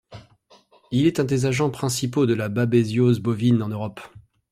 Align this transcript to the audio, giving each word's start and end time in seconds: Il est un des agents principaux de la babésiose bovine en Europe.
Il 0.89 1.05
est 1.05 1.19
un 1.19 1.25
des 1.25 1.45
agents 1.45 1.69
principaux 1.69 2.25
de 2.25 2.33
la 2.33 2.49
babésiose 2.49 3.19
bovine 3.19 3.61
en 3.61 3.67
Europe. 3.69 4.01